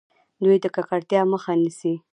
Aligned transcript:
دوی 0.43 0.57
د 0.63 0.65
ککړتیا 0.75 1.21
مخه 1.31 1.51
نیسي. 1.61 1.93